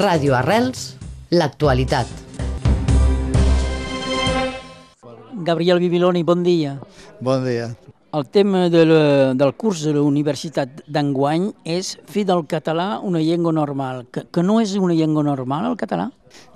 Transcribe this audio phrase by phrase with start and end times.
[0.00, 0.94] Ràdio Arrels,
[1.28, 2.08] l'actualitat.
[5.44, 6.78] Gabriel Bibiloni, bon dia.
[7.20, 7.66] Bon dia.
[8.12, 13.20] El tema de la, del curs de la Universitat d'enguany és fer del català una
[13.22, 16.08] llengua normal, que, que no és una llengua normal, el català?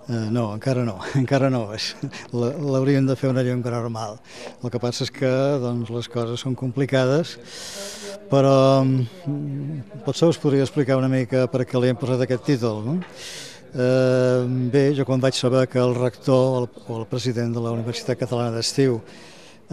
[0.08, 1.68] Uh, no, encara no, encara no.
[2.34, 4.18] L'hauríem de fer una llengua normal.
[4.64, 5.30] El que passa és que
[5.62, 7.36] doncs, les coses són complicades,
[8.32, 12.82] però mm, potser us podria explicar una mica per què li hem posat aquest títol.
[12.88, 12.96] No?
[13.74, 14.42] Eh,
[14.74, 18.58] bé, jo quan vaig saber que el rector o el president de la Universitat Catalana
[18.58, 18.98] d'Estiu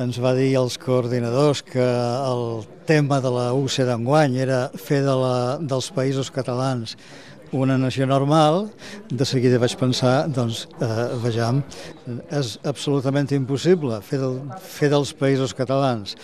[0.02, 5.14] ens va dir als coordinadors que el tema de la UC d'enguany era fer de
[5.18, 6.98] la, dels països catalans
[7.52, 8.70] una nació normal,
[9.12, 11.60] de seguida vaig pensar, doncs, eh, vejam,
[12.32, 16.16] és absolutament impossible fer, del, fer dels països catalans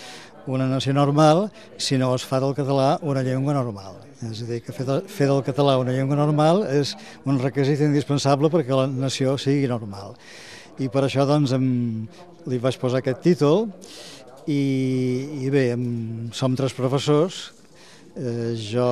[0.48, 3.98] una nació normal si no es fa del català una llengua normal.
[4.24, 6.94] És a dir, que fer, de, fer del català una llengua normal és
[7.28, 10.16] un requisit indispensable perquè la nació sigui normal.
[10.80, 12.08] I per això doncs, em,
[12.48, 13.66] li vaig posar aquest títol
[14.48, 15.64] i, i bé,
[16.32, 17.40] som tres professors,
[18.16, 18.88] eh, jo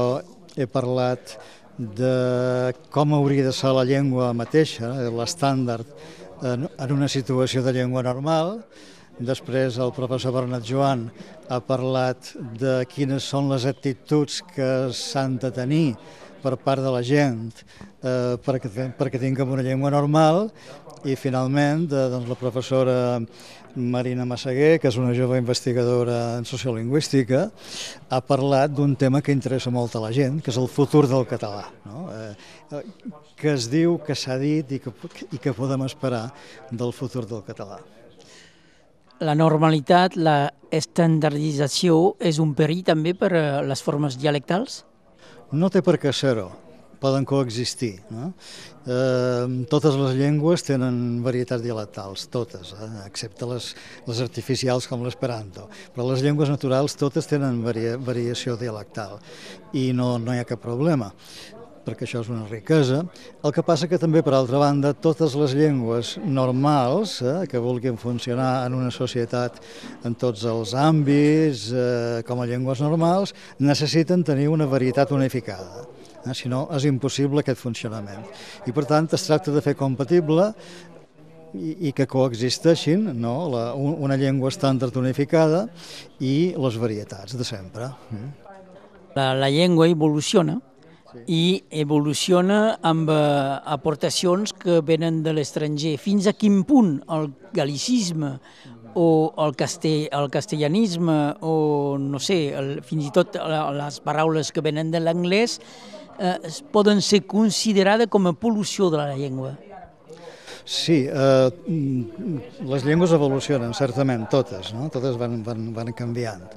[0.56, 1.36] he parlat
[1.76, 5.88] de com hauria de ser la llengua mateixa, l'estàndard,
[6.44, 8.60] en, en una situació de llengua normal,
[9.16, 11.06] Després el professor Bernat Joan
[11.48, 15.94] ha parlat de quines són les actituds que s'han de tenir
[16.46, 20.46] per part de la gent eh, perquè, perquè tinguem una llengua normal
[21.06, 22.96] i finalment de, doncs, la professora
[23.76, 27.42] Marina Massaguer, que és una jove investigadora en sociolingüística,
[28.08, 31.26] ha parlat d'un tema que interessa molt a la gent, que és el futur del
[31.28, 31.66] català.
[31.84, 32.06] No?
[32.14, 32.80] Eh,
[33.36, 34.94] que es diu, que s'ha dit i que,
[35.28, 36.30] i que podem esperar
[36.72, 37.82] del futur del català
[39.20, 44.82] la normalitat, la estandardització és un perill també per a les formes dialectals?
[45.54, 46.48] No té per què ser-ho,
[46.98, 48.00] poden coexistir.
[48.10, 48.32] No?
[48.86, 53.72] Eh, totes les llengües tenen varietats dialectals, totes, eh, excepte les,
[54.08, 55.68] les artificials com l'esperanto.
[55.94, 59.20] Però les llengües naturals totes tenen varia, variació dialectal
[59.74, 61.12] i no, no hi ha cap problema
[61.86, 63.04] perquè això és una riquesa.
[63.46, 67.98] El que passa que també, per altra banda, totes les llengües normals eh, que vulguin
[68.00, 69.60] funcionar en una societat
[70.04, 75.86] en tots els àmbits, eh, com a llengües normals, necessiten tenir una varietat unificada.
[76.26, 76.34] Eh?
[76.34, 78.26] Si no, és impossible aquest funcionament.
[78.66, 80.50] I, per tant, es tracta de fer compatible
[81.54, 83.36] i, i que coexisteixin no?
[83.52, 85.66] La, una llengua estàndard unificada
[86.20, 87.92] i les varietats de sempre.
[88.10, 88.32] Mm.
[89.16, 90.58] La, la llengua evoluciona,
[91.26, 93.16] i evoluciona amb eh,
[93.76, 95.96] aportacions que venen de l'estranger.
[96.00, 98.36] Fins a quin punt el galicisme
[98.96, 101.54] o el, castell, el castellanisme o,
[102.00, 105.58] no sé, el, fins i tot les paraules que venen de l'anglès
[106.18, 106.38] eh,
[106.72, 109.54] poden ser considerades com a pol·lució de la llengua.
[110.66, 111.50] Sí, eh,
[112.66, 114.88] les llengües evolucionen, certament, totes, no?
[114.90, 116.48] totes van, van, van canviant.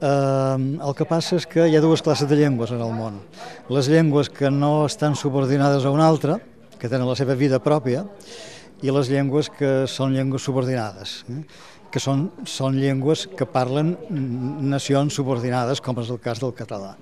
[0.00, 3.22] Eh, el que passa és que hi ha dues classes de llengües en el món.
[3.72, 6.36] Les llengües que no estan subordinades a una altra,
[6.76, 8.04] que tenen la seva vida pròpia,
[8.84, 11.40] i les llengües que són llengües subordinades, eh?
[11.90, 13.94] que són, són llengües que parlen
[14.68, 16.92] nacions subordinades, com és el cas del català.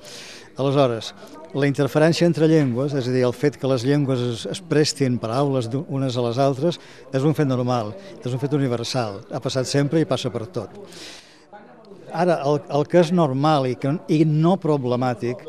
[0.55, 1.11] Aleshores,
[1.59, 5.19] la interferència entre llengües, és a dir, el fet que les llengües es, es prestin
[5.19, 6.79] paraules unes a les altres,
[7.11, 7.91] és un fet normal,
[8.23, 10.79] és un fet universal, ha passat sempre i passa per tot.
[12.15, 15.41] Ara, el, el que és normal i, que, i no problemàtic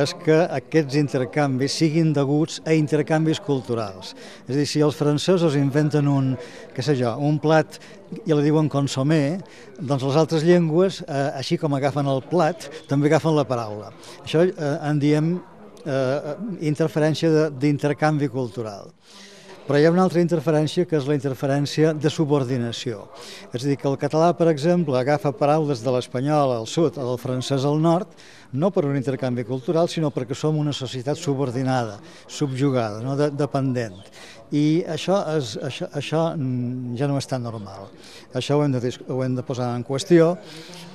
[0.00, 4.14] és que aquests intercanvis siguin deguts a intercanvis culturals.
[4.46, 6.32] És a dir, si els francesos inventen un,
[6.74, 7.76] què sé jo, un plat
[8.24, 9.38] i li diuen consomé,
[9.76, 13.92] doncs les altres llengües, eh, així com agafen el plat, també agafen la paraula.
[14.24, 16.34] Això eh, en diem eh,
[16.72, 18.94] interferència d'intercanvi cultural.
[19.64, 23.06] Però hi ha una altra interferència que és la interferència de subordinació.
[23.48, 27.06] És a dir, que el català, per exemple, agafa paraules de l'espanyol al sud o
[27.06, 28.12] del francès al nord,
[28.52, 31.96] no per un intercanvi cultural, sinó perquè som una societat subordinada,
[32.28, 33.16] subjugada, no?
[33.16, 33.96] de, dependent.
[34.52, 36.22] I això, és, això, això
[37.00, 37.88] ja no és tan normal.
[38.36, 40.34] Això ho hem, de, ho hem de posar en qüestió,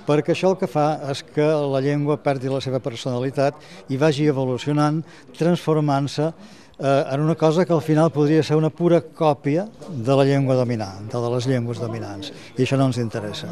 [0.06, 3.58] perquè això el que fa és que la llengua perdi la seva personalitat
[3.90, 5.02] i vagi evolucionant,
[5.42, 6.30] transformant-se
[6.80, 11.10] en una cosa que al final podria ser una pura còpia de la llengua dominant,
[11.12, 13.52] de les llengües dominants, i això no ens interessa.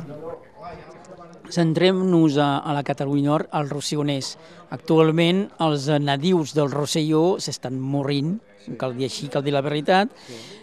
[1.51, 4.33] Centrem-nos a, a la Catalunya Nord, als rossioners.
[4.75, 8.37] Actualment els nadius del Rosselló s'estan morint,
[8.79, 10.11] cal dir així, cal dir la veritat.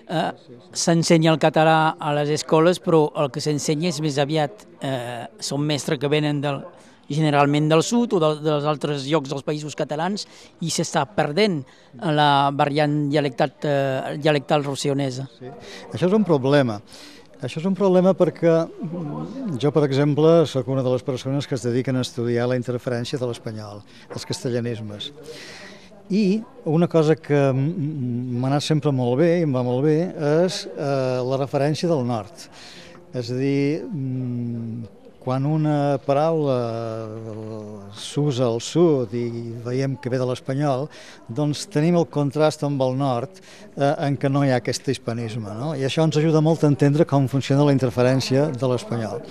[0.05, 0.31] Eh,
[0.77, 5.65] s'ensenya el català a les escoles, però el que s'ensenya és més aviat, eh, són
[5.65, 6.61] mestres que venen del,
[7.09, 10.27] generalment del sud o de, dels altres llocs dels països catalans
[10.65, 11.63] i s'està perdent
[11.95, 15.29] la variant dialectat, eh, dialectal rossonesa.
[15.39, 15.53] Sí.
[15.93, 16.81] Això és un problema.
[17.45, 21.59] Això és un problema perquè mm, jo, per exemple, sóc una de les persones que
[21.59, 23.83] es dediquen a estudiar la interferència de l'espanyol,
[24.15, 25.11] els castellanismes.
[26.13, 29.99] I una cosa que m'ha anat sempre molt bé i em va molt bé
[30.45, 32.49] és eh, la referència del nord.
[33.15, 34.44] És a dir, mm,
[35.25, 36.57] quan una paraula
[37.97, 39.25] s'usa al sud i
[39.65, 40.85] veiem que ve de l'espanyol,
[41.29, 45.55] doncs tenim el contrast amb el nord eh, en què no hi ha aquest hispanisme.
[45.57, 45.73] No?
[45.73, 49.25] I això ens ajuda molt a entendre com funciona la interferència de l'espanyol.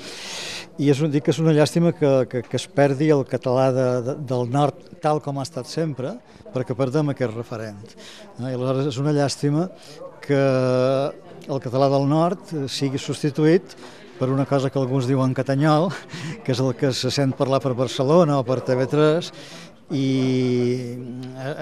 [0.82, 3.90] I és, dic que és una llàstima que, que, que es perdi el català de,
[4.08, 6.16] de, del nord tal com ha estat sempre,
[6.56, 7.84] perquè perdem aquest referent.
[8.40, 8.50] Eh?
[8.50, 9.68] I aleshores és una llàstima
[10.24, 10.42] que
[11.44, 13.76] el català del nord sigui substituït
[14.20, 15.90] per una cosa que alguns diuen catanyol,
[16.46, 19.32] que és el que se sent parlar per Barcelona o per TV3,
[19.94, 20.98] i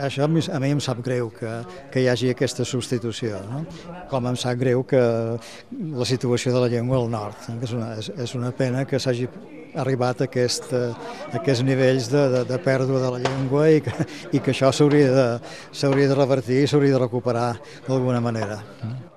[0.06, 1.54] això a mi, em sap greu que,
[1.92, 3.64] que hi hagi aquesta substitució, no?
[4.12, 7.96] com em sap greu que la situació de la llengua al nord, que és una,
[8.00, 9.28] és, és una pena que s'hagi
[9.76, 13.94] arribat a, aquest, a aquests nivells de, de, de pèrdua de la llengua i que,
[14.36, 17.54] i que això s'hauria de, de revertir i s'hauria de recuperar
[17.88, 18.62] d'alguna manera.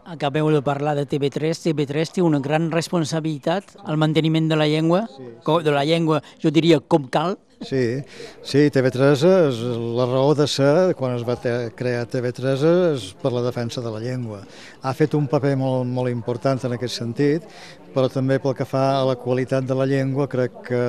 [0.05, 1.57] Acabeu de parlar de TV3.
[1.65, 5.63] TV3 té una gran responsabilitat al manteniment de la llengua, sí, sí.
[5.65, 7.39] de la llengua, jo diria, com cal.
[7.63, 8.03] Sí,
[8.43, 9.61] sí, TV3 és
[9.97, 12.65] la raó de ser, quan es va crear TV3
[12.95, 14.43] és per la defensa de la llengua.
[14.83, 17.47] Ha fet un paper molt, molt important en aquest sentit,
[17.95, 20.85] però també pel que fa a la qualitat de la llengua crec que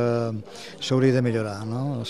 [0.81, 1.62] s'hauria de millorar.
[1.69, 2.03] No?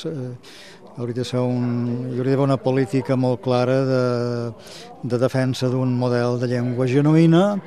[0.95, 1.65] hauria de ser un,
[2.13, 4.03] hi hauria d'haver una política molt clara de,
[5.03, 7.57] de defensa d'un model de llengua genuïna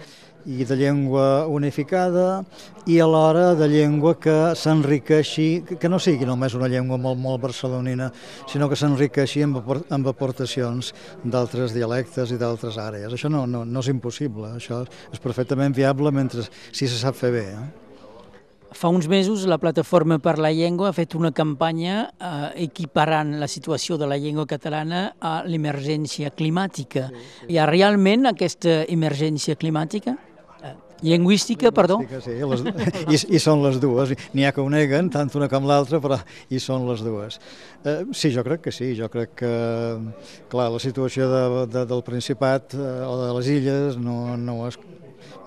[0.49, 2.43] i de llengua unificada
[2.89, 8.09] i alhora de llengua que s'enriqueixi, que no sigui només una llengua molt, molt barcelonina,
[8.49, 9.61] sinó que s'enriqueixi amb,
[9.93, 13.13] amb aportacions d'altres dialectes i d'altres àrees.
[13.13, 14.81] Això no, no, no és impossible, això
[15.13, 17.45] és perfectament viable mentre si se sap fer bé.
[17.53, 17.67] Eh?
[18.73, 23.49] Fa uns mesos la Plataforma per la Llengua ha fet una campanya eh, equiparant la
[23.49, 27.09] situació de la llengua catalana a l'emergència climàtica.
[27.09, 27.53] Sí, sí.
[27.53, 30.19] Hi ha realment aquesta emergència climàtica?
[31.03, 32.01] Lingüística, perdó?
[32.25, 32.65] Sí, les,
[33.15, 34.15] i, i són les dues.
[34.35, 36.19] N'hi ha que ho neguen, tant una com l'altra, però
[36.51, 37.39] hi són les dues.
[37.85, 38.93] Eh, sí, jo crec que sí.
[38.99, 39.55] Jo crec que,
[40.51, 44.79] clar, la situació de, de, del Principat eh, o de les illes no, no és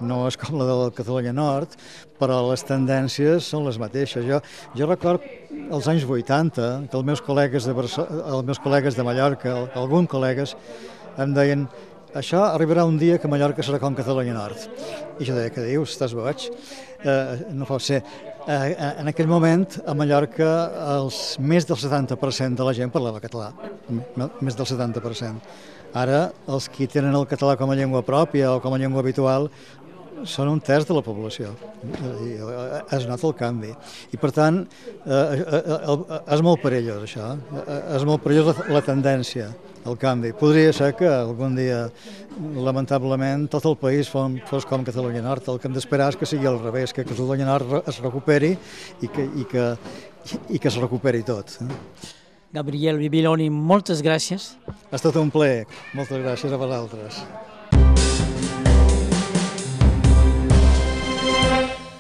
[0.01, 1.75] no és com la del Catalunya Nord,
[2.19, 4.25] però les tendències són les mateixes.
[4.25, 4.42] Jo,
[4.77, 9.06] jo record els anys 80 que els meus col·legues de, Barça, els meus col·legues de
[9.06, 10.56] Mallorca, alguns col·legues,
[11.21, 11.68] em deien
[12.17, 14.67] això arribarà un dia que Mallorca serà com Catalunya Nord.
[15.19, 16.47] I jo deia, que dius, estàs boig?
[17.01, 18.01] Eh, no pot ser.
[18.47, 20.49] Eh, en aquell moment, a Mallorca,
[20.97, 23.51] els, més del 70% de la gent parlava català,
[24.41, 25.53] més del 70%.
[25.97, 29.49] Ara, els que tenen el català com a llengua pròpia o com a llengua habitual
[30.27, 31.51] són un terç de la població.
[32.93, 33.71] Es nota el canvi.
[34.11, 34.61] I, per tant,
[35.05, 37.33] eh, eh, eh, és molt perillós, això.
[37.97, 39.49] És molt perillós la tendència,
[39.86, 40.31] el canvi.
[40.38, 41.83] Podria ser que algun dia,
[42.56, 45.50] lamentablement, tot el país fos com Catalunya Nord.
[45.50, 48.56] El que hem d'esperar és que sigui al revés, que Catalunya Nord es recuperi
[49.01, 49.68] i que, i que,
[50.50, 51.57] i que es recuperi tot.
[52.51, 54.51] Gabriel Bibiloni, moltes gràcies.
[54.68, 55.63] Ha estat un ple.
[55.95, 57.23] Moltes gràcies a vosaltres.